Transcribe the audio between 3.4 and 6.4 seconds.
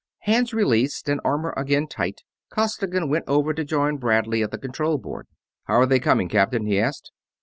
to join Bradley at the control board. "How are they coming,